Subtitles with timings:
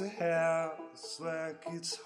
[0.00, 1.96] knows the house like it's its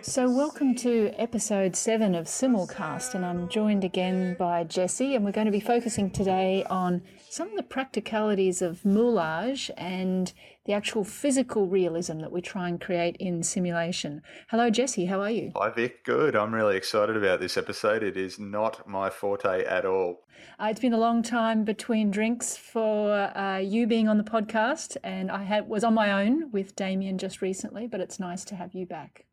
[0.00, 5.32] So, welcome to episode seven of Simulcast, and I'm joined again by Jesse, and we're
[5.32, 10.32] going to be focusing today on some of the practicalities of moulage and
[10.64, 14.22] the actual physical realism that we try and create in simulation.
[14.48, 15.52] Hello, Jesse, how are you?
[15.56, 16.34] Hi Vic, good.
[16.34, 18.02] I'm really excited about this episode.
[18.02, 20.22] It is not my forte at all.
[20.58, 24.96] Uh, it's been a long time between drinks for uh, you being on the podcast,
[25.04, 28.56] and I had, was on my own with Damien just recently, but it's nice to
[28.56, 29.26] have you back.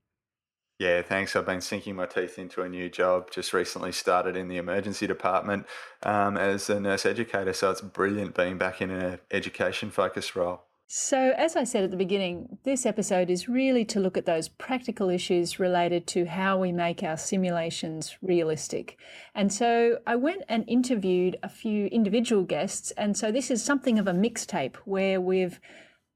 [0.80, 1.36] Yeah, thanks.
[1.36, 3.32] I've been sinking my teeth into a new job.
[3.32, 5.66] Just recently started in the emergency department
[6.04, 10.64] um, as a nurse educator, so it's brilliant being back in an education focused role.
[10.88, 14.48] So, as I said at the beginning, this episode is really to look at those
[14.48, 18.98] practical issues related to how we make our simulations realistic.
[19.36, 22.92] And so, I went and interviewed a few individual guests.
[22.92, 25.59] And so, this is something of a mixtape where we've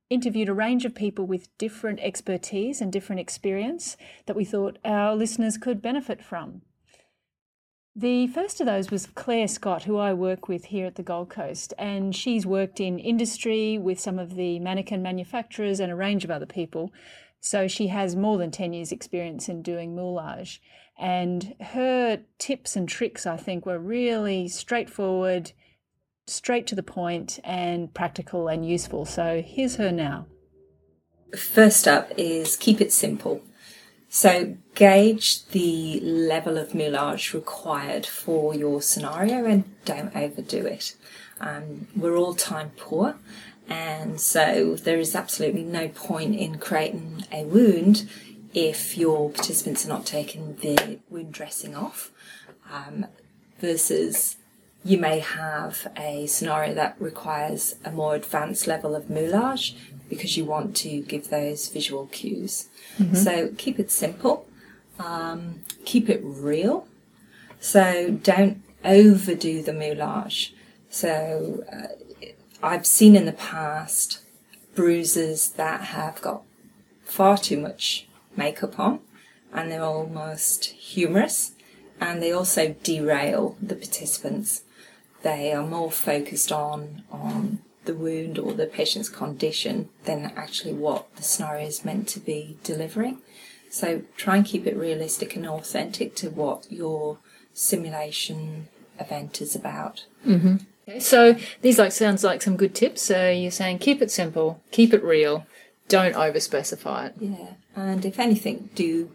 [0.09, 5.15] interviewed a range of people with different expertise and different experience that we thought our
[5.15, 6.61] listeners could benefit from.
[7.95, 11.29] The first of those was Claire Scott, who I work with here at the Gold
[11.29, 16.23] Coast, and she's worked in industry with some of the mannequin manufacturers and a range
[16.23, 16.91] of other people.
[17.39, 20.59] So she has more than 10 years' experience in doing moulage.
[20.97, 25.51] And her tips and tricks, I think, were really straightforward,
[26.25, 29.05] straight to the point, and practical and useful.
[29.05, 30.27] So here's her now.
[31.37, 33.41] First up is keep it simple.
[34.09, 40.95] So gauge the level of moulage required for your scenario and don't overdo it.
[41.39, 43.15] Um, we're all time poor,
[43.67, 48.07] and so there is absolutely no point in creating a wound
[48.53, 52.11] if your participants are not taking the wound dressing off.
[52.71, 53.07] Um,
[53.59, 54.37] versus
[54.83, 59.75] you may have a scenario that requires a more advanced level of moulage
[60.09, 62.67] because you want to give those visual cues.
[62.97, 63.15] Mm-hmm.
[63.15, 64.45] So keep it simple,
[64.99, 66.87] um, keep it real.
[67.59, 70.51] So don't overdo the moulage.
[70.89, 72.27] So uh,
[72.61, 74.19] I've seen in the past
[74.75, 76.43] bruises that have got
[77.05, 78.99] far too much makeup on
[79.53, 81.53] and they're almost humorous
[82.01, 84.63] and they also derail the participants.
[85.23, 91.13] They are more focused on on the wound or the patient's condition than actually what
[91.15, 93.21] the scenario is meant to be delivering.
[93.69, 97.17] So try and keep it realistic and authentic to what your
[97.53, 98.67] simulation
[98.99, 100.05] event is about.
[100.25, 100.57] Mm-hmm.
[100.87, 103.01] Okay, so these like sounds like some good tips.
[103.01, 105.45] So you're saying keep it simple, keep it real,
[105.87, 107.15] don't over specify it.
[107.19, 109.11] Yeah, and if anything, do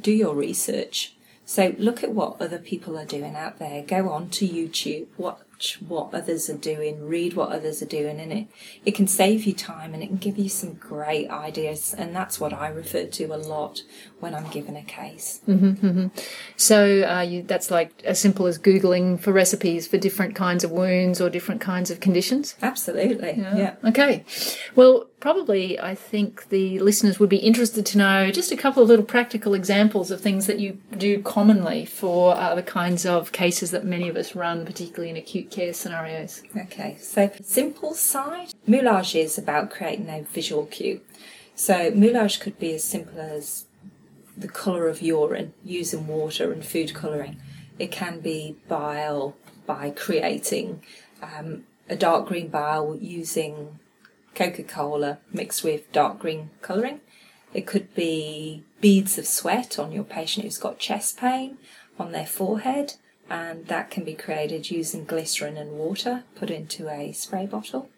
[0.00, 1.15] do your research.
[1.48, 3.80] So look at what other people are doing out there.
[3.82, 5.06] Go on to YouTube.
[5.16, 8.48] Watch what others are doing, read what others are doing, and it
[8.84, 11.94] it can save you time and it can give you some great ideas.
[11.96, 13.82] And that's what I refer to a lot
[14.20, 15.40] when I'm given a case.
[15.46, 16.06] Mm-hmm, mm-hmm.
[16.56, 20.70] So uh, you, that's like as simple as googling for recipes for different kinds of
[20.70, 22.54] wounds or different kinds of conditions.
[22.62, 23.34] Absolutely.
[23.36, 23.56] Yeah.
[23.56, 23.74] yeah.
[23.84, 24.24] Okay.
[24.74, 28.88] Well, probably I think the listeners would be interested to know just a couple of
[28.88, 33.70] little practical examples of things that you do commonly for uh, the kinds of cases
[33.72, 36.42] that many of us run, particularly in acute care scenarios.
[36.56, 41.02] Okay, so simple side, moulage is about creating a visual cue.
[41.54, 43.65] So moulage could be as simple as
[44.36, 47.40] the colour of urine using water and food colouring.
[47.78, 49.36] It can be bile
[49.66, 50.82] by creating
[51.22, 53.78] um, a dark green bile using
[54.34, 57.00] Coca Cola mixed with dark green colouring.
[57.54, 61.58] It could be beads of sweat on your patient who's got chest pain
[61.98, 62.94] on their forehead,
[63.30, 67.88] and that can be created using glycerin and water put into a spray bottle.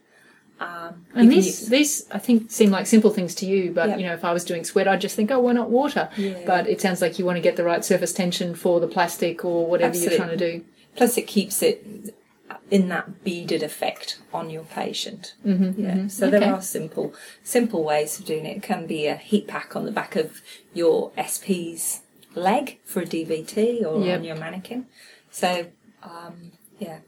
[0.61, 1.69] Um, and these, use...
[1.69, 3.99] these, I think, seem like simple things to you, but yep.
[3.99, 6.09] you know, if I was doing sweat, I'd just think, oh, why not water?
[6.17, 6.41] Yeah.
[6.47, 9.45] But it sounds like you want to get the right surface tension for the plastic
[9.45, 10.17] or whatever Absolutely.
[10.17, 10.65] you're trying to do.
[10.97, 12.15] Plus, it keeps it
[12.71, 15.35] in that beaded effect on your patient.
[15.47, 15.95] Mm-hmm, yeah.
[15.95, 16.09] Mm-hmm.
[16.09, 16.39] So okay.
[16.39, 18.59] there are simple, simple ways of doing it.
[18.59, 20.43] It can be a heat pack on the back of
[20.75, 22.03] your SP's
[22.35, 24.19] leg for a DVT or yep.
[24.19, 24.87] on your mannequin.
[25.31, 25.67] So,
[26.03, 26.99] um, yeah,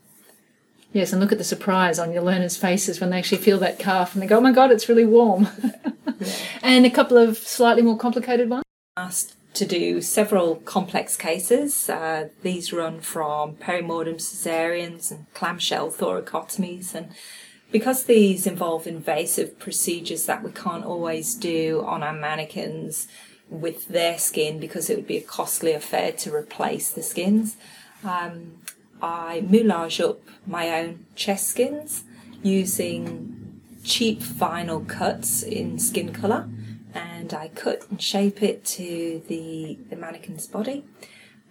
[0.92, 3.78] Yes, and look at the surprise on your learners' faces when they actually feel that
[3.78, 5.48] calf and they go, oh my God, it's really warm.
[5.62, 5.92] yeah.
[6.62, 8.64] And a couple of slightly more complicated ones.
[8.96, 11.88] Asked to do several complex cases.
[11.88, 16.94] Uh, these run from perimortem cesareans and clamshell thoracotomies.
[16.94, 17.12] And
[17.72, 23.08] because these involve invasive procedures that we can't always do on our mannequins
[23.48, 27.56] with their skin because it would be a costly affair to replace the skins,
[28.04, 28.54] um,
[29.02, 32.04] I moulage up my own chest skins
[32.42, 36.48] using cheap vinyl cuts in skin colour
[36.94, 40.84] and I cut and shape it to the, the mannequin's body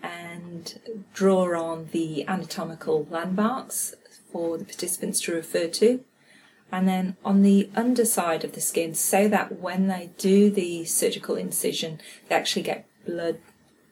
[0.02, 0.80] and
[1.14, 3.96] draw on the anatomical landmarks
[4.32, 6.04] for the participants to refer to.
[6.72, 11.36] And then on the underside of the skin, so that when they do the surgical
[11.36, 13.40] incision, they actually get blood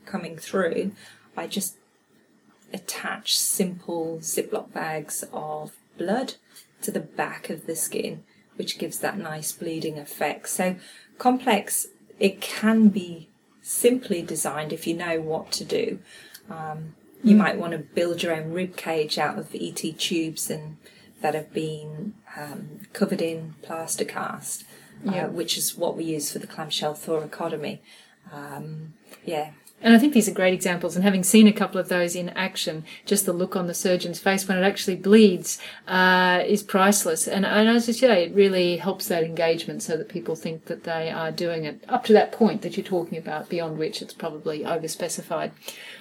[0.06, 0.92] coming through,
[1.36, 1.76] I just
[2.74, 6.36] attach simple Ziploc bags of blood
[6.82, 8.24] to the back of the skin,
[8.56, 10.50] which gives that nice bleeding effect.
[10.50, 10.76] So
[11.18, 11.88] complex,
[12.20, 13.30] it can be
[13.62, 16.00] simply designed if you know what to do.
[16.50, 17.40] Um, you mm.
[17.40, 20.78] might want to build your own rib cage out of ET tubes and
[21.22, 24.64] that have been um, covered in plaster cast,
[25.08, 27.80] uh, which is what we use for the clamshell thoracotomy.
[28.32, 28.94] Um,
[29.26, 30.96] yeah, and I think these are great examples.
[30.96, 34.20] And having seen a couple of those in action, just the look on the surgeon's
[34.20, 37.28] face when it actually bleeds uh, is priceless.
[37.28, 40.84] And, and as I say, it really helps that engagement so that people think that
[40.84, 44.14] they are doing it up to that point that you're talking about, beyond which it's
[44.14, 45.52] probably overspecified.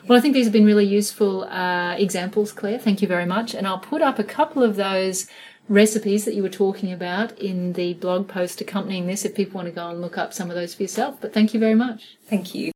[0.08, 2.78] Well, I think these have been really useful uh, examples, Claire.
[2.78, 3.54] Thank you very much.
[3.54, 5.26] And I'll put up a couple of those
[5.68, 9.66] recipes that you were talking about in the blog post accompanying this if people want
[9.66, 11.16] to go and look up some of those for yourself.
[11.20, 12.16] But thank you very much.
[12.28, 12.75] Thank you.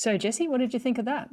[0.00, 1.28] So, Jesse, what did you think of that?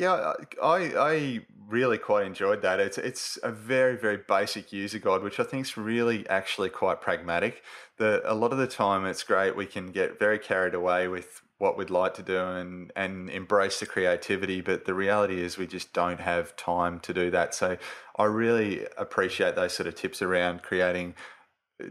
[0.00, 2.80] Yeah, uh, I I really quite enjoyed that.
[2.80, 7.00] It's it's a very very basic user guide, which I think is really actually quite
[7.00, 7.62] pragmatic.
[7.98, 9.54] The a lot of the time it's great.
[9.54, 13.78] We can get very carried away with what we'd like to do and and embrace
[13.78, 17.54] the creativity, but the reality is we just don't have time to do that.
[17.54, 17.78] So
[18.18, 21.14] I really appreciate those sort of tips around creating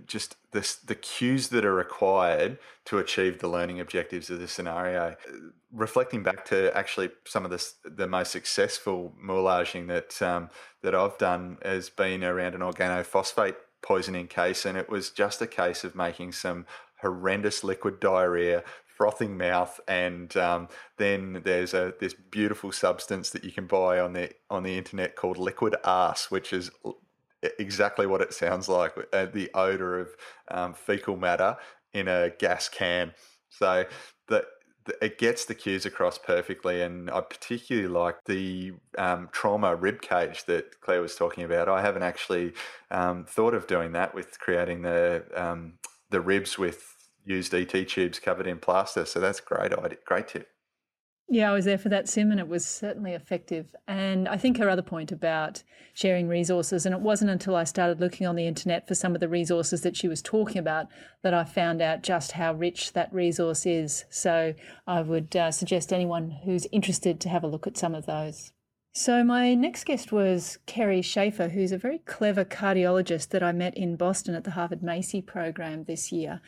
[0.05, 5.15] just this, the cues that are required to achieve the learning objectives of the scenario.
[5.71, 10.49] Reflecting back to actually some of the, the most successful moulaging that um,
[10.81, 15.47] that I've done has been around an organophosphate poisoning case, and it was just a
[15.47, 16.65] case of making some
[17.01, 23.51] horrendous liquid diarrhea frothing mouth, and um, then there's a this beautiful substance that you
[23.51, 26.71] can buy on the on the internet called liquid arse, which is
[27.59, 30.09] exactly what it sounds like uh, the odor of
[30.49, 31.57] um, fecal matter
[31.93, 33.13] in a gas can.
[33.49, 33.85] So
[35.01, 40.45] it gets the cues across perfectly, and I particularly like the um, trauma rib cage
[40.45, 41.69] that Claire was talking about.
[41.69, 42.53] I haven't actually
[42.91, 45.73] um, thought of doing that with creating the um,
[46.09, 49.05] the ribs with used ET tubes covered in plaster.
[49.05, 50.52] So that's great idea, great tip.
[51.29, 53.73] Yeah, I was there for that sim and it was certainly effective.
[53.87, 57.99] And I think her other point about sharing resources, and it wasn't until I started
[57.99, 60.87] looking on the internet for some of the resources that she was talking about
[61.21, 64.05] that I found out just how rich that resource is.
[64.09, 64.53] So
[64.85, 68.51] I would uh, suggest anyone who's interested to have a look at some of those.
[68.95, 73.75] So, my next guest was Kerry Schaefer, who's a very clever cardiologist that I met
[73.75, 76.41] in Boston at the Harvard Macy program this year.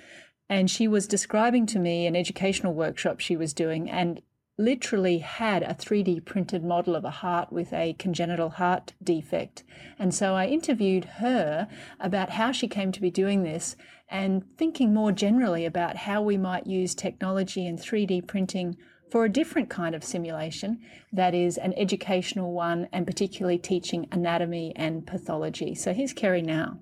[0.48, 3.90] And she was describing to me an educational workshop she was doing.
[3.90, 4.22] And
[4.58, 9.64] literally had a 3D printed model of a heart with a congenital heart defect.
[10.00, 11.68] And so I interviewed her
[12.00, 13.76] about how she came to be doing this
[14.10, 18.78] and thinking more generally about how we might use technology and 3D printing
[19.12, 20.80] for a different kind of simulation
[21.12, 25.76] that is an educational one and particularly teaching anatomy and pathology.
[25.76, 26.80] So here's Kerry now.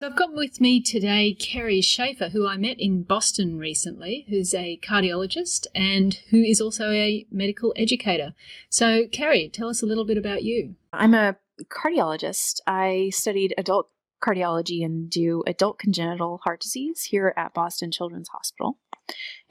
[0.00, 4.52] So I've got with me today Kerry Schaefer, who I met in Boston recently, who's
[4.52, 8.34] a cardiologist and who is also a medical educator.
[8.68, 10.74] So, Kerry, tell us a little bit about you.
[10.92, 11.36] I'm a
[11.68, 12.60] cardiologist.
[12.66, 13.88] I studied adult
[14.20, 18.78] cardiology and do adult congenital heart disease here at Boston Children's Hospital.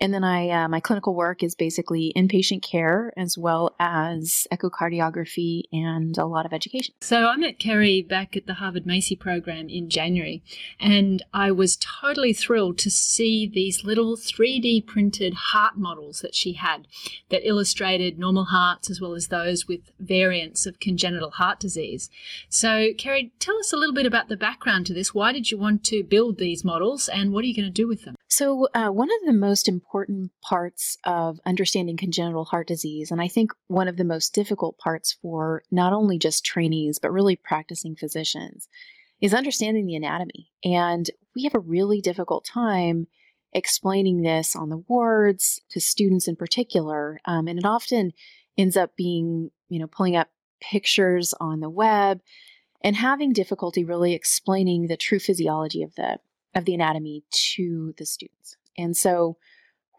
[0.04, 5.64] And then I, uh, my clinical work is basically inpatient care as well as echocardiography
[5.72, 6.94] and a lot of education.
[7.00, 10.44] So I met Kerry back at the Harvard Macy program in January,
[10.78, 16.52] and I was totally thrilled to see these little 3D printed heart models that she
[16.52, 16.86] had
[17.30, 22.10] that illustrated normal hearts as well as those with variants of congenital heart disease.
[22.50, 25.14] So, Kerry, tell us a little bit about the background to this.
[25.14, 27.88] Why did you want to build these models, and what are you going to do
[27.88, 28.16] with them?
[28.28, 29.93] So, uh, one of the most important
[30.42, 35.18] parts of understanding congenital heart disease, and I think one of the most difficult parts
[35.22, 38.68] for not only just trainees, but really practicing physicians,
[39.22, 40.52] is understanding the anatomy.
[40.64, 43.08] And we have a really difficult time
[43.54, 47.20] explaining this on the wards to students in particular.
[47.26, 48.12] Um, and it often
[48.58, 52.22] ends up being, you know, pulling up pictures on the web
[52.82, 56.18] and having difficulty really explaining the true physiology of the
[56.56, 58.58] of the anatomy to the students.
[58.78, 59.38] And so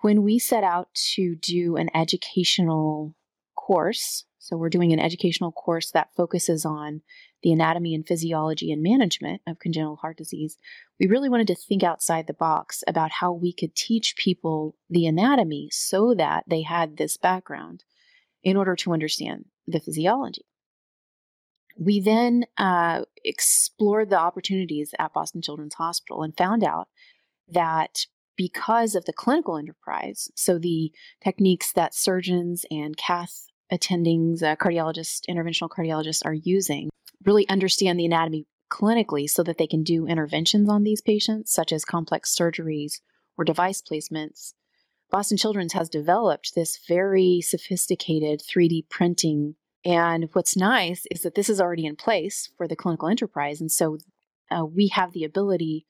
[0.05, 3.17] when we set out to do an educational
[3.57, 7.01] course, So we're doing an educational course that focuses on
[7.43, 10.59] the anatomy and physiology and management of congenital heart disease.
[11.01, 15.07] We really wanted to think outside the box about how we could teach people the
[15.07, 17.85] anatomy so that they had this background
[18.43, 20.45] in order to understand the physiology.
[21.79, 26.89] We then uh, explored the opportunities at Boston Children's Hospital and found out
[27.49, 28.05] that
[28.37, 35.23] because of the clinical enterprise, so the techniques that surgeons and cath attendings, uh, cardiologists,
[35.29, 36.91] interventional cardiologists are using
[37.25, 41.73] really understand the anatomy clinically so that they can do interventions on these patients, such
[41.73, 43.01] as complex surgeries
[43.37, 44.55] or device placements.
[45.11, 49.55] Boston Children's has developed this very sophisticated 3D printing.
[49.85, 53.61] And what's nice is that this is already in place for the clinical enterprise.
[53.61, 53.99] And so
[54.51, 55.87] uh, we have the ability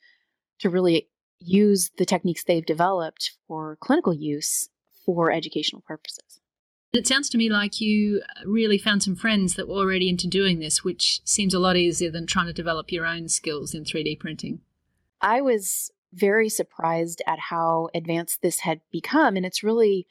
[0.59, 1.09] to really
[1.41, 4.69] use the techniques they've developed for clinical use
[5.05, 6.41] for educational purposes.
[6.93, 10.29] It sounds to me like you uh, really found some friends that were already into
[10.29, 13.85] doing this, which seems a lot easier than trying to develop your own skills in
[13.85, 14.61] 3D printing.
[15.21, 19.37] I was very surprised at how advanced this had become.
[19.37, 20.07] And it's really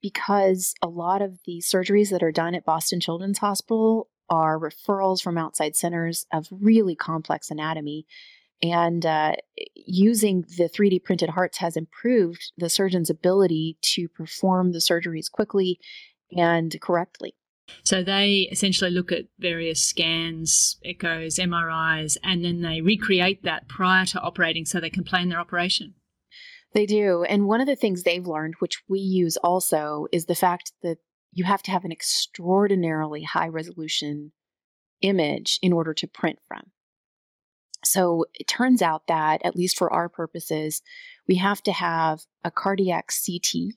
[0.00, 5.20] because a lot of the surgeries that are done at Boston Children's Hospital are referrals
[5.20, 8.06] from outside centers of really complex anatomy.
[8.62, 9.36] And uh,
[9.74, 15.78] using the 3D printed hearts has improved the surgeon's ability to perform the surgeries quickly
[16.36, 17.34] and correctly.
[17.84, 24.06] So they essentially look at various scans, echoes, MRIs, and then they recreate that prior
[24.06, 25.94] to operating so they can plan their operation.
[26.74, 27.24] They do.
[27.24, 30.98] And one of the things they've learned, which we use also, is the fact that
[31.32, 34.32] you have to have an extraordinarily high resolution
[35.00, 36.70] image in order to print from.
[37.88, 40.82] So it turns out that, at least for our purposes,
[41.26, 43.74] we have to have a cardiac CT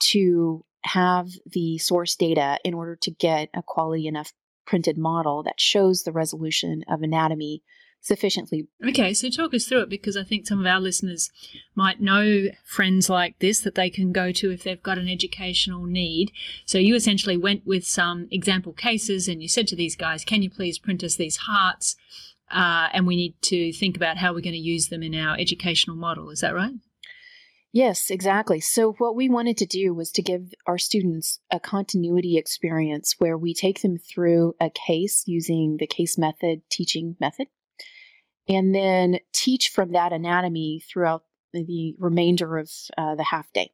[0.00, 4.32] to have the source data in order to get a quality enough
[4.66, 7.62] printed model that shows the resolution of anatomy
[8.00, 8.68] sufficiently.
[8.86, 11.30] Okay, so talk us through it because I think some of our listeners
[11.74, 15.84] might know friends like this that they can go to if they've got an educational
[15.84, 16.32] need.
[16.64, 20.42] So you essentially went with some example cases and you said to these guys, Can
[20.42, 21.96] you please print us these hearts?
[22.50, 25.36] Uh, and we need to think about how we're going to use them in our
[25.38, 26.30] educational model.
[26.30, 26.74] Is that right?
[27.72, 28.60] Yes, exactly.
[28.60, 33.36] So, what we wanted to do was to give our students a continuity experience where
[33.36, 37.48] we take them through a case using the case method teaching method,
[38.48, 43.72] and then teach from that anatomy throughout the remainder of uh, the half day.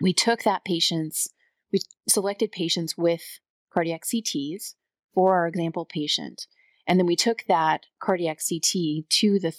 [0.00, 1.28] We took that patients,
[1.72, 3.22] we selected patients with
[3.72, 4.74] cardiac CTs
[5.14, 6.46] for our example patient,
[6.86, 9.54] and then we took that cardiac CT to the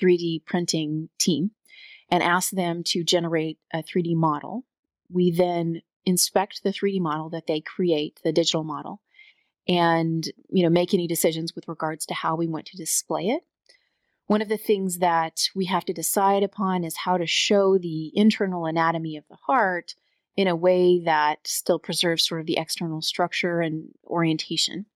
[0.00, 1.52] 3D printing team
[2.10, 4.64] and asked them to generate a 3D model.
[5.10, 9.00] We then inspect the 3D model that they create, the digital model,
[9.68, 13.42] and you know make any decisions with regards to how we want to display it.
[14.26, 18.10] One of the things that we have to decide upon is how to show the
[18.14, 19.94] internal anatomy of the heart
[20.36, 24.86] in a way that still preserves sort of the external structure and orientation.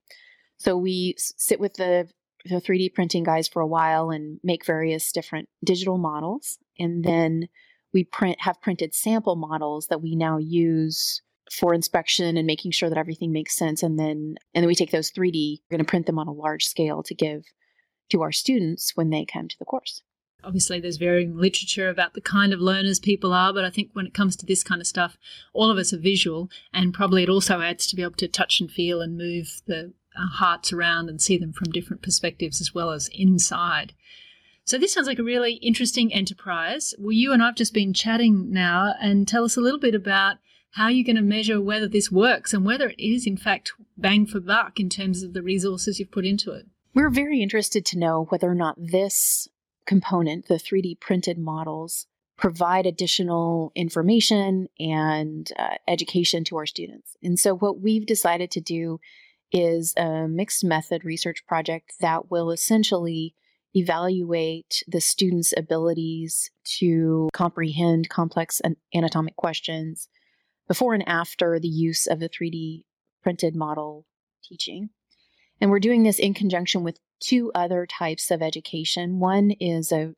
[0.57, 2.09] So we sit with the
[2.45, 6.59] the 3D printing guys for a while and make various different digital models.
[6.79, 7.49] And then
[7.93, 11.21] we print have printed sample models that we now use
[11.51, 13.83] for inspection and making sure that everything makes sense.
[13.83, 16.33] And then and then we take those 3D, we're going to print them on a
[16.33, 17.43] large scale to give
[18.09, 20.01] to our students when they come to the course.
[20.43, 24.05] Obviously, there's varying literature about the kind of learners people are, but I think when
[24.05, 25.17] it comes to this kind of stuff,
[25.51, 28.61] all of us are visual, and probably it also adds to be able to touch
[28.61, 32.91] and feel and move the hearts around and see them from different perspectives as well
[32.91, 33.93] as inside.
[34.63, 36.93] So this sounds like a really interesting enterprise.
[36.99, 40.37] Well, you and I've just been chatting now, and tell us a little bit about
[40.71, 44.25] how you're going to measure whether this works and whether it is in fact bang
[44.25, 46.65] for buck in terms of the resources you've put into it.
[46.93, 49.47] We're very interested to know whether or not this
[49.85, 52.07] component, the 3D printed models,
[52.37, 57.15] provide additional information and uh, education to our students.
[57.23, 58.99] And so, what we've decided to do
[59.51, 63.33] is a mixed method research project that will essentially
[63.73, 68.61] evaluate the students' abilities to comprehend complex
[68.93, 70.09] anatomic questions
[70.67, 72.83] before and after the use of the 3D
[73.21, 74.05] printed model
[74.43, 74.89] teaching.
[75.59, 79.19] And we're doing this in conjunction with two other types of education.
[79.19, 80.13] One is a,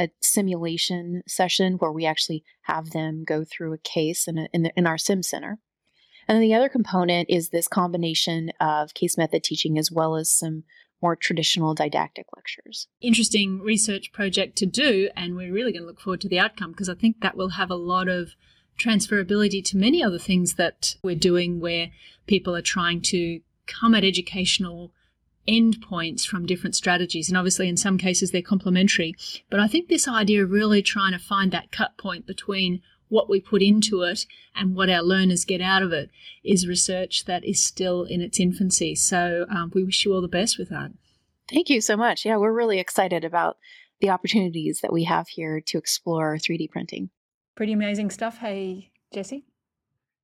[0.00, 4.62] a simulation session where we actually have them go through a case in, a, in,
[4.62, 5.58] the, in our sim center.
[6.28, 10.30] And then the other component is this combination of case method teaching as well as
[10.30, 10.64] some
[11.02, 12.86] more traditional didactic lectures.
[13.00, 16.70] Interesting research project to do, and we're really going to look forward to the outcome
[16.70, 18.34] because I think that will have a lot of
[18.78, 21.90] transferability to many other things that we're doing where
[22.26, 24.92] people are trying to come at educational
[25.48, 27.28] endpoints from different strategies.
[27.28, 29.14] And obviously, in some cases, they're complementary.
[29.50, 32.80] But I think this idea of really trying to find that cut point between
[33.12, 34.24] what we put into it
[34.56, 36.10] and what our learners get out of it
[36.42, 38.94] is research that is still in its infancy.
[38.94, 40.92] So um, we wish you all the best with that.
[41.50, 42.24] Thank you so much.
[42.24, 43.58] Yeah, we're really excited about
[44.00, 47.10] the opportunities that we have here to explore 3D printing.
[47.54, 48.38] Pretty amazing stuff.
[48.38, 49.44] Hey, Jesse?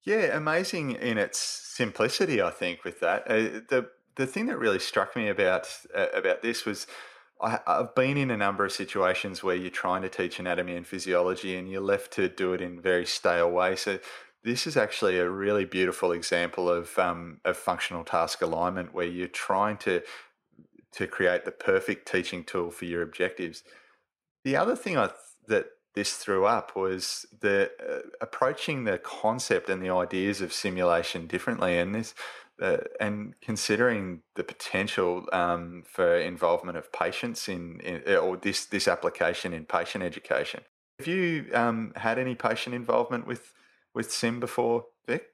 [0.04, 3.30] Yeah, amazing in its simplicity, I think, with that.
[3.30, 6.86] Uh, the the thing that really struck me about uh, about this was
[7.40, 10.86] I, have been in a number of situations where you're trying to teach anatomy and
[10.86, 13.76] physiology and you're left to do it in very stale way.
[13.76, 14.00] So
[14.42, 19.28] this is actually a really beautiful example of um, of functional task alignment where you're
[19.28, 20.02] trying to
[20.92, 23.62] to create the perfect teaching tool for your objectives.
[24.44, 25.18] The other thing I th-
[25.48, 31.26] that this threw up was the uh, approaching the concept and the ideas of simulation
[31.26, 32.14] differently, and this
[32.60, 38.64] uh, and considering the potential um, for involvement of patients in, in, uh, or this
[38.66, 40.60] this application in patient education.
[40.98, 43.52] Have you um, had any patient involvement with
[43.94, 45.28] with Sim before, Vic?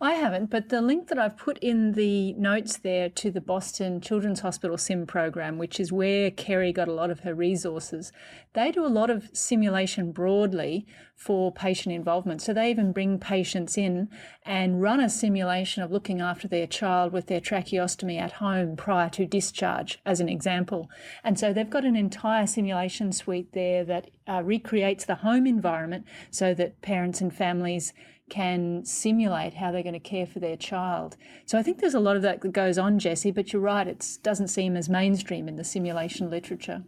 [0.00, 4.00] I haven't, but the link that I've put in the notes there to the Boston
[4.00, 8.12] Children's Hospital SIM program, which is where Kerry got a lot of her resources,
[8.52, 10.86] they do a lot of simulation broadly
[11.16, 12.40] for patient involvement.
[12.40, 14.08] So they even bring patients in
[14.46, 19.10] and run a simulation of looking after their child with their tracheostomy at home prior
[19.10, 20.88] to discharge, as an example.
[21.24, 26.06] And so they've got an entire simulation suite there that uh, recreates the home environment
[26.30, 27.92] so that parents and families
[28.30, 31.16] can simulate how they're going to care for their child.
[31.46, 33.86] So I think there's a lot of that that goes on, Jesse, but you're right,
[33.86, 36.84] it doesn't seem as mainstream in the simulation literature.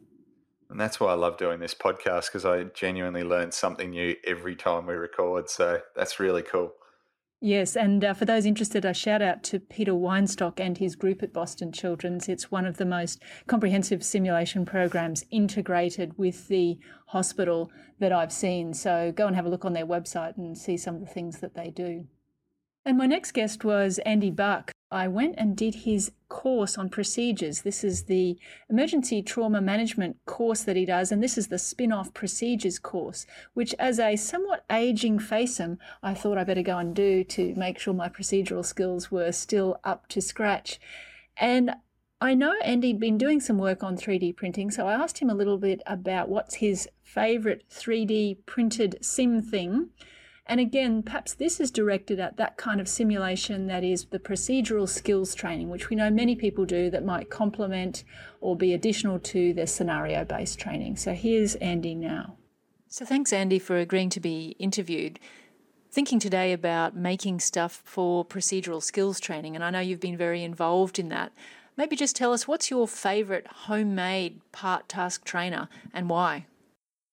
[0.69, 4.55] And that's why I love doing this podcast because I genuinely learn something new every
[4.55, 5.51] time we record.
[5.51, 6.73] So that's really cool.
[7.43, 11.23] Yes, and uh, for those interested, a shout out to Peter Weinstock and his group
[11.23, 12.29] at Boston Children's.
[12.29, 18.75] It's one of the most comprehensive simulation programs integrated with the hospital that I've seen.
[18.75, 21.41] So go and have a look on their website and see some of the things
[21.41, 22.07] that they do.
[22.85, 24.73] And my next guest was Andy Buck.
[24.93, 27.63] I went and did his course on procedures.
[27.63, 28.37] This is the
[28.69, 33.25] emergency trauma management course that he does, and this is the spin off procedures course,
[33.55, 37.79] which, as a somewhat aging FACEM, I thought I better go and do to make
[37.79, 40.81] sure my procedural skills were still up to scratch.
[41.37, 41.77] And
[42.21, 45.35] I know Andy'd been doing some work on 3D printing, so I asked him a
[45.35, 49.91] little bit about what's his favorite 3D printed sim thing
[50.51, 54.89] and again, perhaps this is directed at that kind of simulation that is the procedural
[54.89, 58.03] skills training, which we know many people do that might complement
[58.41, 60.97] or be additional to their scenario based training.
[60.97, 62.35] So here's Andy now.
[62.89, 65.21] So thanks, Andy, for agreeing to be interviewed.
[65.93, 70.43] Thinking today about making stuff for procedural skills training, and I know you've been very
[70.43, 71.31] involved in that.
[71.77, 76.47] Maybe just tell us what's your favourite homemade part task trainer and why?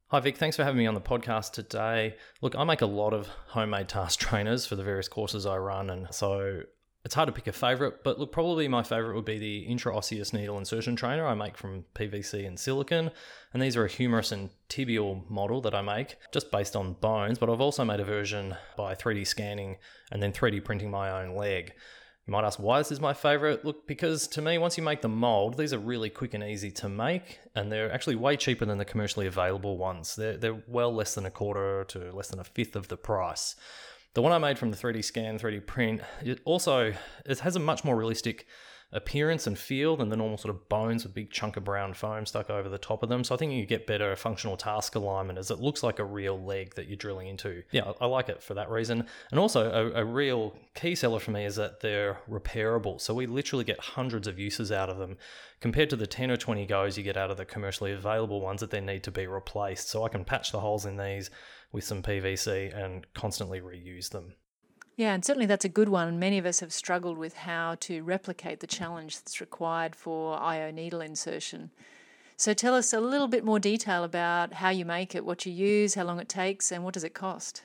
[0.10, 0.38] Hi, Vic.
[0.38, 2.16] Thanks for having me on the podcast today.
[2.40, 5.90] Look, I make a lot of homemade task trainers for the various courses I run,
[5.90, 6.62] and so
[7.04, 10.32] it's hard to pick a favorite, but look, probably my favorite would be the intraosseous
[10.32, 13.12] needle insertion trainer I make from PVC and silicon.
[13.54, 17.38] And these are a humerus and tibial model that I make just based on bones,
[17.38, 19.76] but I've also made a version by 3D scanning
[20.14, 21.74] and then 3D printing my own leg.
[22.28, 23.64] You might ask why this is my favorite.
[23.64, 26.72] Look, because to me, once you make the mold, these are really quick and easy
[26.72, 30.18] to make, and they're actually way cheaper than the commercially available ones.
[30.18, 33.56] They're, they're well less than a quarter to less than a fifth of the price.
[34.14, 36.94] The one I made from the 3D scan, 3D print, it also
[37.26, 38.46] it has a much more realistic
[38.94, 42.26] appearance and feel than the normal sort of bones with big chunk of brown foam
[42.26, 43.22] stuck over the top of them.
[43.22, 46.42] So I think you get better functional task alignment as it looks like a real
[46.42, 47.64] leg that you're drilling into.
[47.72, 49.06] Yeah, I like it for that reason.
[49.32, 53.02] And also, a, a real key seller for me is that they're repairable.
[53.02, 55.18] So we literally get hundreds of uses out of them
[55.60, 58.62] compared to the 10 or 20 goes you get out of the commercially available ones
[58.62, 59.90] that then need to be replaced.
[59.90, 61.30] So I can patch the holes in these
[61.74, 64.34] with some PVC and constantly reuse them.
[64.98, 66.18] Yeah, and certainly that's a good one.
[66.18, 70.72] Many of us have struggled with how to replicate the challenge that's required for IO
[70.72, 71.70] needle insertion.
[72.36, 75.54] So tell us a little bit more detail about how you make it, what you
[75.54, 77.62] use, how long it takes, and what does it cost?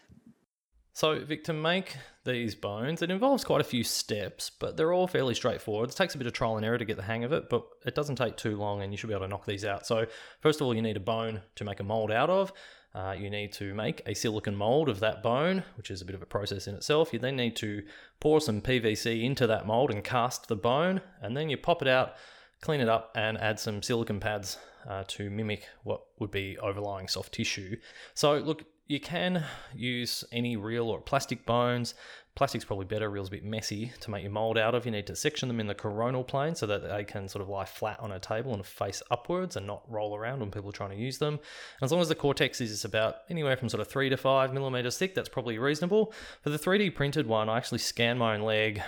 [0.94, 5.06] So, Vic, to make these bones, it involves quite a few steps, but they're all
[5.06, 5.88] fairly straightforward.
[5.88, 7.66] It takes a bit of trial and error to get the hang of it, but
[7.86, 9.86] it doesn't take too long and you should be able to knock these out.
[9.86, 10.06] So,
[10.40, 12.52] first of all, you need a bone to make a mold out of.
[12.94, 16.14] Uh, you need to make a silicon mold of that bone, which is a bit
[16.14, 17.12] of a process in itself.
[17.12, 17.82] You then need to
[18.20, 21.88] pour some PVC into that mold and cast the bone, and then you pop it
[21.88, 22.16] out,
[22.60, 27.08] clean it up, and add some silicon pads uh, to mimic what would be overlying
[27.08, 27.76] soft tissue.
[28.12, 29.42] So, look, you can
[29.74, 31.94] use any real or plastic bones.
[32.34, 34.84] Plastic's probably better, real's a bit messy to make your mold out of.
[34.84, 37.48] You need to section them in the coronal plane so that they can sort of
[37.48, 40.74] lie flat on a table and face upwards and not roll around when people are
[40.74, 41.34] trying to use them.
[41.34, 41.40] And
[41.82, 44.98] as long as the cortex is about anywhere from sort of three to five millimeters
[44.98, 46.12] thick, that's probably reasonable.
[46.42, 48.82] For the 3D printed one, I actually scanned my own leg,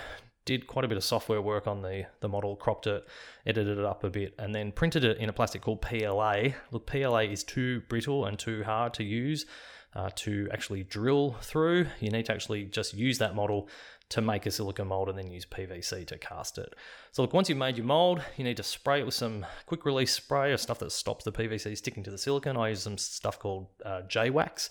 [0.45, 3.07] did quite a bit of software work on the, the model, cropped it,
[3.47, 6.49] edited it up a bit, and then printed it in a plastic called PLA.
[6.69, 9.47] Look, PLA is too brittle and too hard to use
[9.95, 11.87] uh, to actually drill through.
[11.99, 13.69] You need to actually just use that model
[14.09, 16.75] to make a silicon mold and then use PVC to cast it.
[17.11, 19.85] So look, once you've made your mold, you need to spray it with some quick
[19.85, 22.55] release spray or stuff that stops the PVC sticking to the silicon.
[22.55, 24.69] I use some stuff called uh, J-Wax.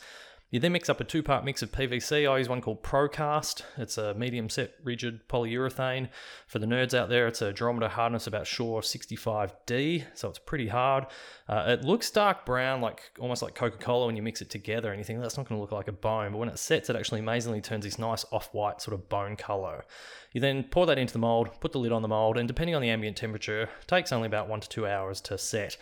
[0.54, 2.30] You then mix up a two part mix of PVC.
[2.30, 3.62] I use one called Procast.
[3.76, 6.10] It's a medium set rigid polyurethane.
[6.46, 10.68] For the nerds out there, it's a durometer hardness about Shore 65D, so it's pretty
[10.68, 11.06] hard.
[11.48, 14.92] Uh, it looks dark brown, like almost like Coca Cola when you mix it together,
[14.92, 16.88] and you think that's not going to look like a bone, but when it sets,
[16.88, 19.84] it actually amazingly turns this nice off white sort of bone color.
[20.30, 22.76] You then pour that into the mold, put the lid on the mold, and depending
[22.76, 25.76] on the ambient temperature, takes only about one to two hours to set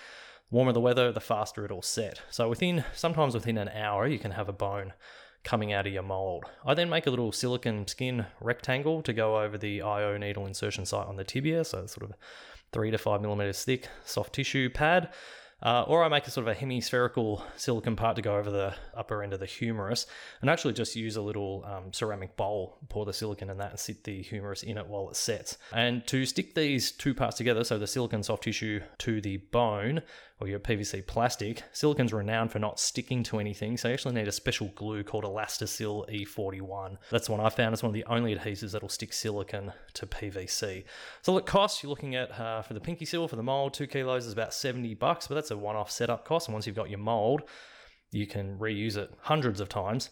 [0.53, 2.21] warmer the weather, the faster it'll set.
[2.31, 4.93] So within sometimes within an hour, you can have a bone
[5.43, 6.45] coming out of your mold.
[6.65, 10.87] I then make a little silicon skin rectangle to go over the IO needle insertion
[10.87, 12.17] site on the tibia, so sort of
[12.71, 15.11] three to five millimeters thick soft tissue pad.
[15.63, 18.75] Uh, or I make a sort of a hemispherical silicon part to go over the
[18.97, 20.07] upper end of the humerus
[20.41, 23.79] and actually just use a little um, ceramic bowl, pour the silicon in that and
[23.79, 25.59] sit the humerus in it while it sets.
[25.73, 30.03] And to stick these two parts together, so the silicon soft tissue to the bone,
[30.43, 34.27] or your PVC plastic, silicon's renowned for not sticking to anything, so you actually need
[34.27, 36.97] a special glue called Elastosil E41.
[37.13, 37.73] That's the one I found.
[37.73, 40.83] It's one of the only adhesives that'll stick silicon to PVC.
[41.23, 44.27] So the cost you're looking at uh, for the Pinkysil for the mold, two kilos
[44.27, 46.49] is about 70 bucks, but that's a one-off setup cost.
[46.49, 47.43] And once you've got your mold,
[48.11, 50.11] you can reuse it hundreds of times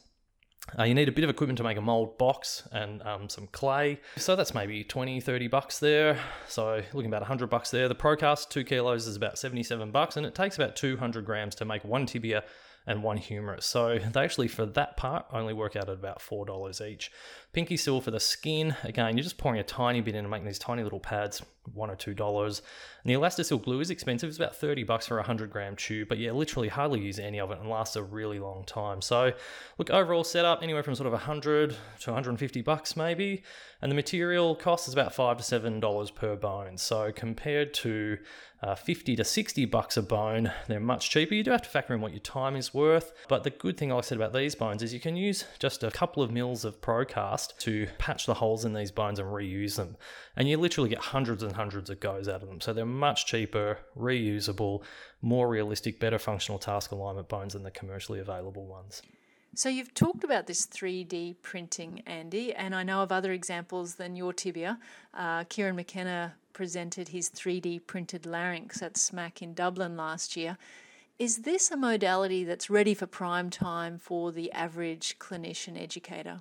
[0.79, 3.49] uh, you need a bit of equipment to make a mold box and um, some
[3.49, 3.99] clay.
[4.17, 6.19] So that's maybe 20, 30 bucks there.
[6.49, 7.89] So looking about 100 bucks there.
[7.89, 11.65] The Procast 2 kilos is about 77 bucks and it takes about 200 grams to
[11.65, 12.45] make one tibia
[12.87, 13.67] and one humerus.
[13.67, 17.11] So they actually, for that part, only work out at about $4 each.
[17.55, 20.59] Pinkysil for the skin, again, you're just pouring a tiny bit in and making these
[20.59, 21.43] tiny little pads,
[21.73, 22.63] one or two dollars.
[23.05, 26.09] And the Elastosil glue is expensive, it's about 30 bucks for a 100 gram tube,
[26.09, 29.01] but yeah, literally hardly use any of it and lasts a really long time.
[29.01, 29.33] So
[29.79, 33.43] look, overall setup, anywhere from sort of 100 to 150 bucks maybe.
[33.83, 36.77] And the material cost is about five to seven dollars per bone.
[36.77, 38.19] So compared to
[38.63, 41.35] uh, 50 to 60 bucks a bone, they're much cheaper.
[41.35, 43.13] You do have to factor in what your time is worth.
[43.29, 45.83] But the good thing, like I said about these bones, is you can use just
[45.83, 49.77] a couple of mils of Procast to patch the holes in these bones and reuse
[49.77, 49.97] them.
[50.37, 52.61] And you literally get hundreds and hundreds of goes out of them.
[52.61, 54.83] So they're much cheaper, reusable,
[55.23, 59.03] more realistic, better functional task alignment bones than the commercially available ones.
[59.55, 64.15] So you've talked about this 3D printing, Andy, and I know of other examples than
[64.15, 64.79] your tibia.
[65.13, 70.57] Uh, Kieran McKenna presented his 3D printed larynx at SMACC in Dublin last year.
[71.19, 76.41] Is this a modality that's ready for prime time for the average clinician educator?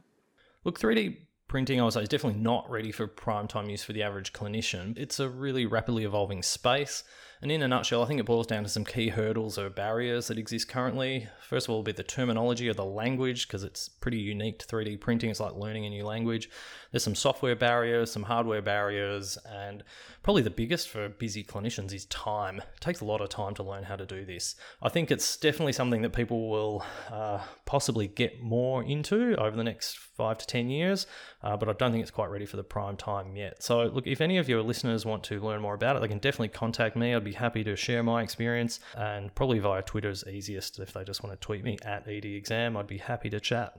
[0.63, 1.17] Look, 3D
[1.49, 4.31] printing, I would say, is definitely not ready for prime time use for the average
[4.31, 4.97] clinician.
[4.97, 7.03] It's a really rapidly evolving space.
[7.41, 10.27] And in a nutshell, I think it boils down to some key hurdles or barriers
[10.27, 11.29] that exist currently.
[11.41, 14.67] First of all, will be the terminology of the language, because it's pretty unique to
[14.67, 15.29] 3D printing.
[15.29, 16.49] It's like learning a new language.
[16.91, 19.83] There's some software barriers, some hardware barriers, and
[20.21, 22.57] probably the biggest for busy clinicians is time.
[22.59, 24.55] It takes a lot of time to learn how to do this.
[24.81, 29.63] I think it's definitely something that people will uh, possibly get more into over the
[29.63, 31.07] next five to 10 years,
[31.41, 33.63] uh, but I don't think it's quite ready for the prime time yet.
[33.63, 36.19] So, look, if any of your listeners want to learn more about it, they can
[36.19, 37.15] definitely contact me.
[37.15, 41.03] I'd be happy to share my experience, and probably via Twitter is easiest if they
[41.03, 42.75] just want to tweet me at EDExam.
[42.75, 43.77] I'd be happy to chat.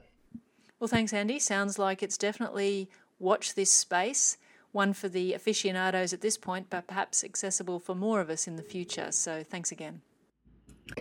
[0.79, 1.37] Well, thanks, Andy.
[1.37, 4.37] Sounds like it's definitely watch this space,
[4.71, 8.55] one for the aficionados at this point, but perhaps accessible for more of us in
[8.55, 9.11] the future.
[9.11, 10.01] So thanks again.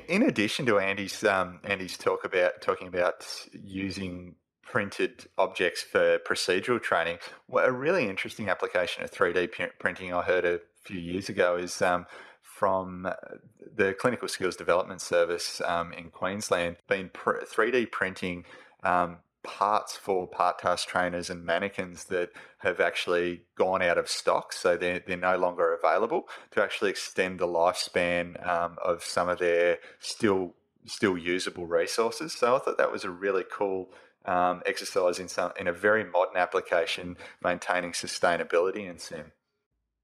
[0.09, 6.81] In addition to Andy's um, Andy's talk about talking about using printed objects for procedural
[6.81, 7.19] training,
[7.59, 12.07] a really interesting application of 3D printing I heard a few years ago is um,
[12.61, 13.15] from uh,
[13.75, 18.45] the Clinical Skills Development Service um, in Queensland, been 3D printing
[18.83, 24.53] um, parts for part task trainers and mannequins that have actually gone out of stock,
[24.53, 29.39] so they're, they're no longer available to actually extend the lifespan um, of some of
[29.39, 30.53] their still
[30.85, 32.35] still usable resources.
[32.35, 33.91] So I thought that was a really cool
[34.27, 39.33] um, exercise in some in a very modern application, maintaining sustainability in SIM.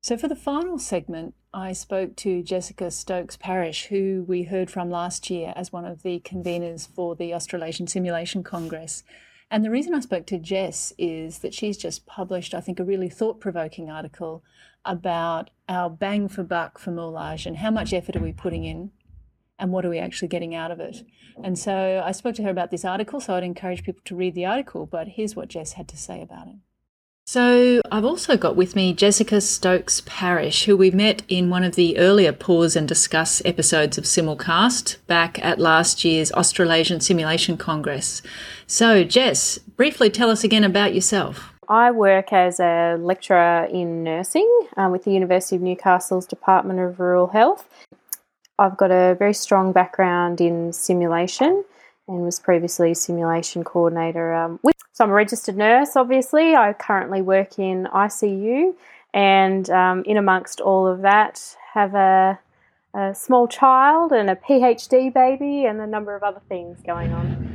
[0.07, 4.89] So, for the final segment, I spoke to Jessica Stokes Parish, who we heard from
[4.89, 9.03] last year as one of the conveners for the Australasian Simulation Congress.
[9.51, 12.85] And the reason I spoke to Jess is that she's just published, I think, a
[12.85, 14.45] really thought provoking article
[14.85, 18.93] about our bang for buck for moulage and how much effort are we putting in
[19.59, 20.99] and what are we actually getting out of it.
[21.43, 24.37] And so I spoke to her about this article, so I'd encourage people to read
[24.37, 26.59] the article, but here's what Jess had to say about it.
[27.29, 31.75] So, I've also got with me Jessica Stokes Parish, who we met in one of
[31.75, 38.23] the earlier Pause and Discuss episodes of Simulcast back at last year's Australasian Simulation Congress.
[38.69, 41.53] So, Jess, briefly tell us again about yourself.
[41.69, 47.01] I work as a lecturer in nursing um, with the University of Newcastle's Department of
[47.01, 47.69] Rural Health.
[48.57, 51.65] I've got a very strong background in simulation
[52.09, 56.57] and was previously a simulation coordinator um, with so I'm a registered nurse, obviously.
[56.57, 58.75] I currently work in ICU,
[59.13, 62.39] and um, in amongst all of that, have a,
[62.95, 67.46] a small child and a PhD baby, and a number of other things going on.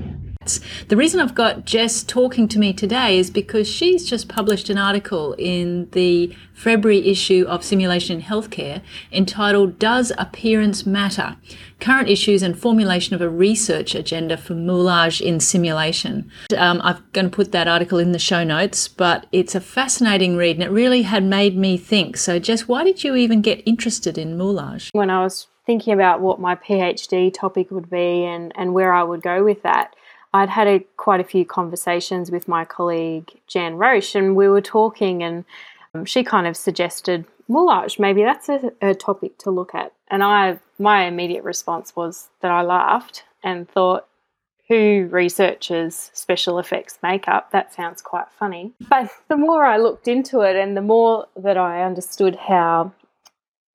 [0.87, 4.77] The reason I've got Jess talking to me today is because she's just published an
[4.77, 11.37] article in the February issue of Simulation in Healthcare entitled Does Appearance Matter?
[11.79, 16.31] Current Issues and Formulation of a Research Agenda for Moulage in Simulation.
[16.57, 20.37] Um, I'm going to put that article in the show notes, but it's a fascinating
[20.37, 22.17] read and it really had made me think.
[22.17, 24.89] So, Jess, why did you even get interested in moulage?
[24.93, 29.03] When I was thinking about what my PhD topic would be and, and where I
[29.03, 29.95] would go with that,
[30.33, 34.61] I'd had a, quite a few conversations with my colleague Jan Roche, and we were
[34.61, 35.45] talking, and
[35.93, 37.99] um, she kind of suggested moulage.
[37.99, 39.93] Maybe that's a, a topic to look at.
[40.09, 44.07] And I, my immediate response was that I laughed and thought,
[44.69, 47.51] who researches special effects makeup?
[47.51, 48.71] That sounds quite funny.
[48.89, 52.93] But the more I looked into it, and the more that I understood how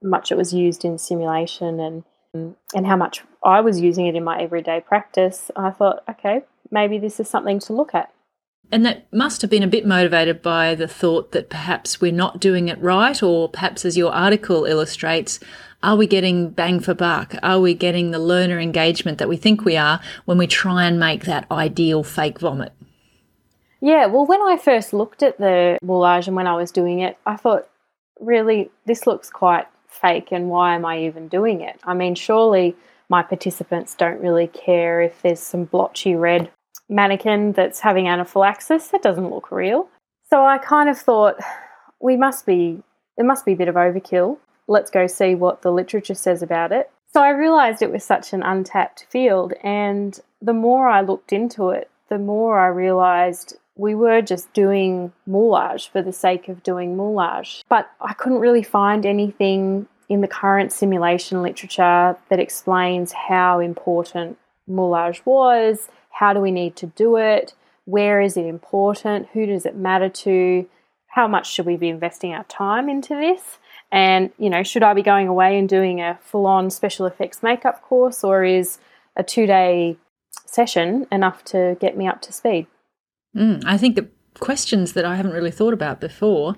[0.03, 4.15] much it was used in simulation and Um, and how much I was using it
[4.15, 8.13] in my everyday practice, I thought, okay, maybe this is something to look at.
[8.73, 12.41] And that must have been a bit motivated by the thought that perhaps we're not
[12.41, 15.39] doing it right, or perhaps, as your article illustrates,
[15.83, 17.37] are we getting bang for buck?
[17.43, 20.99] Are we getting the learner engagement that we think we are when we try and
[20.99, 22.73] make that ideal fake vomit?
[23.81, 27.19] Yeah, well, when I first looked at the moulage and when I was doing it,
[27.25, 27.69] I thought,
[28.19, 31.81] really, this looks quite fake and why am I even doing it?
[31.85, 32.77] I mean, surely
[33.09, 36.51] my participants don't really care if there's some blotchy red
[36.89, 38.89] mannequin that's having anaphylaxis.
[38.89, 39.89] That doesn't look real.
[40.31, 41.37] So I kind of thought
[42.01, 42.83] we must be,
[43.17, 44.39] it must be a bit of overkill.
[44.69, 46.91] Let's go see what the literature says about it.
[47.13, 51.71] So I realized it was such an untapped field, and the more I looked into
[51.71, 56.97] it, the more I realized we were just doing moulage for the sake of doing
[56.97, 57.63] moulage.
[57.69, 64.39] But I couldn't really find anything in the current simulation literature that explains how important
[64.69, 69.67] moulage was, how do we need to do it, where is it important, who does
[69.67, 70.67] it matter to,
[71.09, 73.59] how much should we be investing our time into this?
[73.93, 77.43] And, you know, should I be going away and doing a full on special effects
[77.43, 78.79] makeup course, or is
[79.17, 79.97] a two day
[80.45, 82.67] session enough to get me up to speed?
[83.37, 84.09] Mm, I think the
[84.41, 86.57] questions that I haven't really thought about before,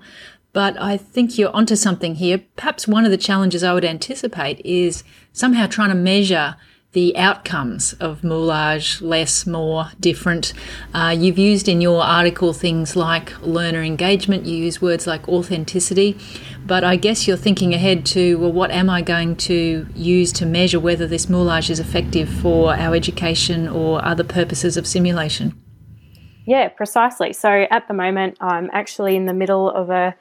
[0.53, 2.41] but I think you're onto something here.
[2.55, 6.55] Perhaps one of the challenges I would anticipate is somehow trying to measure
[6.93, 10.53] the outcomes of moulage, less, more, different.
[10.91, 16.17] Uh, you've used in your article things like learner engagement, you use words like authenticity,
[16.65, 20.47] but I guess you're thinking ahead to, well, what am I going to use to
[20.47, 25.53] measure whether this moulage is effective for our education or other purposes of simulation?
[26.49, 27.31] Yeah, precisely.
[27.33, 30.15] So at the moment, I'm actually in the middle of a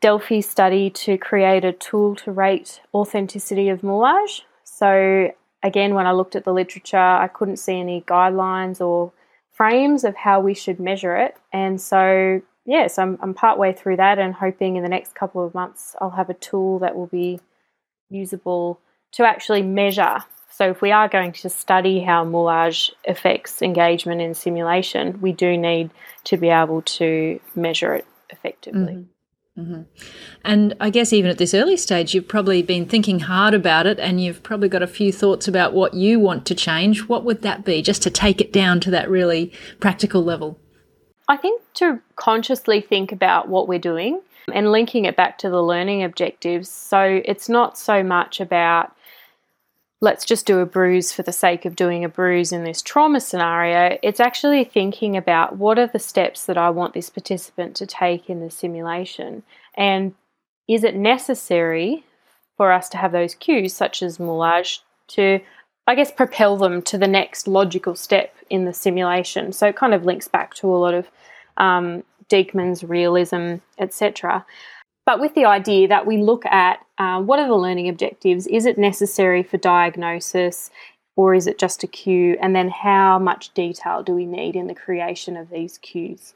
[0.00, 4.40] Delphi study to create a tool to rate authenticity of moulage.
[4.64, 5.30] So
[5.62, 9.12] again, when I looked at the literature, I couldn't see any guidelines or
[9.52, 11.36] frames of how we should measure it.
[11.52, 15.52] And so, yes, I'm, I'm partway through that and hoping in the next couple of
[15.52, 17.38] months I'll have a tool that will be
[18.08, 18.80] usable
[19.12, 20.20] to actually measure
[20.60, 25.56] so, if we are going to study how moulage affects engagement in simulation, we do
[25.56, 25.88] need
[26.24, 29.06] to be able to measure it effectively.
[29.56, 29.62] Mm-hmm.
[29.62, 29.82] Mm-hmm.
[30.44, 33.98] And I guess even at this early stage, you've probably been thinking hard about it
[33.98, 37.08] and you've probably got a few thoughts about what you want to change.
[37.08, 40.58] What would that be, just to take it down to that really practical level?
[41.26, 44.20] I think to consciously think about what we're doing
[44.52, 46.68] and linking it back to the learning objectives.
[46.68, 48.94] So it's not so much about
[50.00, 53.20] let's just do a bruise for the sake of doing a bruise in this trauma
[53.20, 53.98] scenario.
[54.02, 58.30] It's actually thinking about what are the steps that I want this participant to take
[58.30, 59.42] in the simulation
[59.76, 60.14] and
[60.68, 62.04] is it necessary
[62.56, 65.40] for us to have those cues, such as moulage, to
[65.86, 69.52] I guess propel them to the next logical step in the simulation.
[69.52, 71.08] So it kind of links back to a lot of
[71.56, 74.46] um, realism, etc.
[75.04, 78.46] But with the idea that we look at uh, what are the learning objectives?
[78.46, 80.70] Is it necessary for diagnosis?
[81.16, 82.36] Or is it just a cue?
[82.40, 86.34] And then how much detail do we need in the creation of these cues?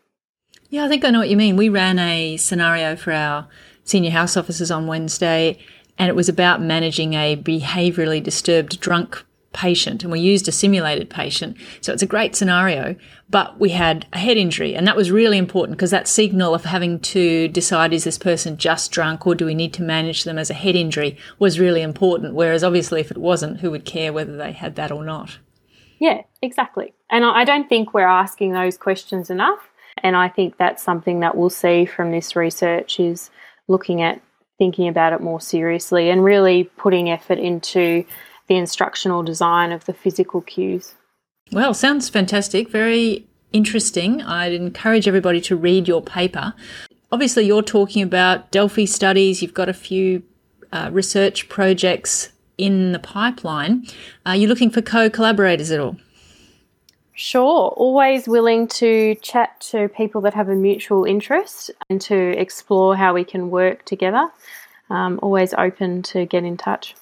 [0.71, 1.57] Yeah, I think I know what you mean.
[1.57, 3.47] We ran a scenario for our
[3.85, 5.59] senior house officers on Wednesday,
[5.99, 9.23] and it was about managing a behaviorally disturbed drunk
[9.55, 11.57] patient and we used a simulated patient.
[11.81, 12.97] So it's a great scenario,
[13.31, 16.65] but we had a head injury and that was really important because that signal of
[16.65, 20.37] having to decide is this person just drunk or do we need to manage them
[20.37, 22.35] as a head injury was really important.
[22.35, 25.39] Whereas obviously if it wasn't, who would care whether they had that or not?
[25.99, 26.93] Yeah, exactly.
[27.11, 29.71] And I don't think we're asking those questions enough.
[30.03, 33.31] And I think that's something that we'll see from this research is
[33.69, 34.21] looking at
[34.59, 38.05] thinking about it more seriously and really putting effort into
[38.47, 40.95] the instructional design of the physical cues.
[41.53, 42.71] Well, sounds fantastic.
[42.71, 44.23] Very interesting.
[44.23, 46.55] I'd encourage everybody to read your paper.
[47.13, 50.23] Obviously, you're talking about Delphi studies, you've got a few
[50.73, 53.87] uh, research projects in the pipeline.
[54.27, 55.97] Are you looking for co collaborators at all?
[57.17, 62.97] Sure, always willing to chat to people that have a mutual interest and to explore
[62.97, 64.29] how we can work together.
[64.91, 66.97] Um, always open to get in touch.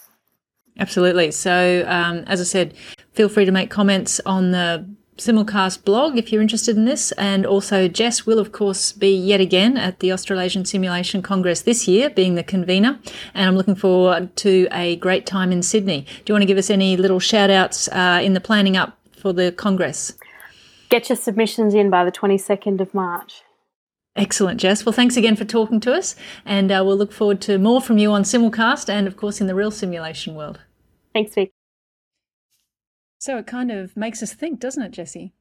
[0.79, 1.31] Absolutely.
[1.31, 2.75] So, um, as I said,
[3.13, 4.87] feel free to make comments on the
[5.19, 7.13] Simulcast blog if you're interested in this.
[7.13, 11.87] And also, Jess will, of course, be yet again at the Australasian Simulation Congress this
[11.87, 12.99] year, being the convener.
[13.35, 16.07] And I'm looking forward to a great time in Sydney.
[16.25, 18.99] Do you want to give us any little shout outs uh, in the planning up
[19.17, 20.15] for the Congress?
[20.89, 23.43] Get your submissions in by the 22nd of March.
[24.15, 24.85] Excellent, Jess.
[24.85, 27.97] Well, thanks again for talking to us, and uh, we'll look forward to more from
[27.97, 30.61] you on Simulcast and, of course, in the real simulation world.
[31.15, 31.53] Thanks, Vic.
[33.19, 35.33] So it kind of makes us think, doesn't it, Jesse?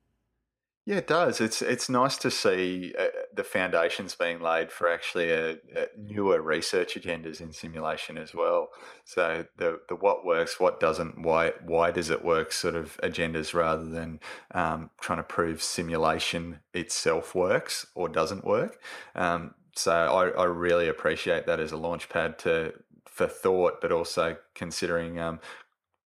[0.85, 1.41] Yeah, it does.
[1.41, 6.41] It's it's nice to see uh, the foundations being laid for actually a, a newer
[6.41, 8.69] research agendas in simulation as well.
[9.05, 13.53] So the the what works, what doesn't, why why does it work, sort of agendas
[13.53, 14.19] rather than
[14.53, 18.79] um, trying to prove simulation itself works or doesn't work.
[19.15, 22.73] Um, so I, I really appreciate that as a launch pad to
[23.05, 25.39] for thought, but also considering um,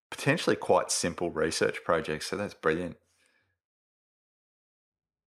[0.09, 2.27] potentially quite simple research projects.
[2.27, 2.97] So that's brilliant.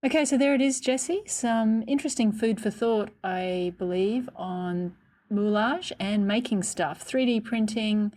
[0.04, 1.22] Okay, so there it is, Jesse.
[1.26, 4.94] Some interesting food for thought, I believe, on
[5.30, 8.12] moulage and making stuff, 3D printing,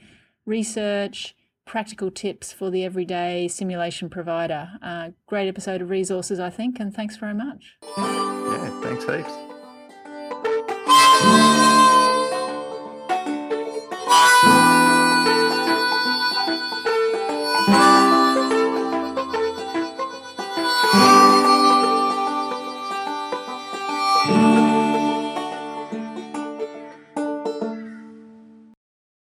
[0.46, 4.70] research, practical tips for the everyday simulation provider.
[4.82, 7.78] Uh, great episode of resources, I think, and thanks very much.
[7.98, 9.51] Yeah, thanks heaps.